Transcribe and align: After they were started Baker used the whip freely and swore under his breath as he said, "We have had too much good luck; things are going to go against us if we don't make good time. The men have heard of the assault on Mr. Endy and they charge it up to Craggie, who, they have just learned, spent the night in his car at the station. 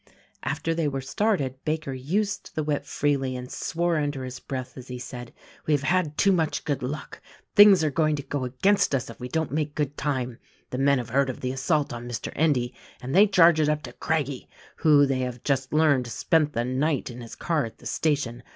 After 0.41 0.73
they 0.73 0.87
were 0.87 0.99
started 0.99 1.63
Baker 1.63 1.93
used 1.93 2.55
the 2.55 2.63
whip 2.63 2.85
freely 2.85 3.35
and 3.35 3.51
swore 3.51 3.97
under 3.97 4.23
his 4.25 4.39
breath 4.39 4.75
as 4.75 4.87
he 4.87 4.97
said, 4.97 5.31
"We 5.67 5.75
have 5.75 5.83
had 5.83 6.17
too 6.17 6.31
much 6.31 6.65
good 6.65 6.81
luck; 6.81 7.21
things 7.55 7.83
are 7.83 7.91
going 7.91 8.15
to 8.15 8.23
go 8.23 8.43
against 8.43 8.95
us 8.95 9.11
if 9.11 9.19
we 9.19 9.27
don't 9.29 9.51
make 9.51 9.75
good 9.75 9.97
time. 9.97 10.39
The 10.71 10.79
men 10.79 10.97
have 10.97 11.09
heard 11.11 11.29
of 11.29 11.41
the 11.41 11.51
assault 11.51 11.93
on 11.93 12.07
Mr. 12.09 12.31
Endy 12.35 12.73
and 12.99 13.13
they 13.13 13.27
charge 13.27 13.59
it 13.59 13.69
up 13.69 13.83
to 13.83 13.93
Craggie, 13.93 14.49
who, 14.77 15.05
they 15.05 15.19
have 15.19 15.43
just 15.43 15.71
learned, 15.71 16.07
spent 16.07 16.53
the 16.53 16.65
night 16.65 17.11
in 17.11 17.21
his 17.21 17.35
car 17.35 17.63
at 17.65 17.77
the 17.77 17.85
station. 17.85 18.41